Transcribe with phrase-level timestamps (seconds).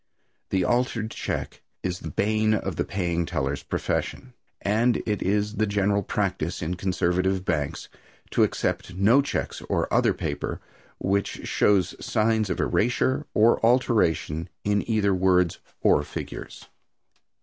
[0.49, 5.67] The altered check is the bane of the paying teller's profession, and it is the
[5.67, 7.87] general practice in conservative banks
[8.31, 10.59] to accept no checks or other paper
[10.97, 16.67] which shows signs of erasure or alteration in either words or figures.